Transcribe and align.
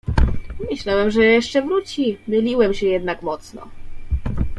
"Myślałem, 0.71 1.11
że 1.11 1.25
jeszcze 1.25 1.61
wróci, 1.61 2.17
myliłem 2.27 2.73
się 2.73 2.87
jednak 2.87 3.21
mocno." 3.21 3.67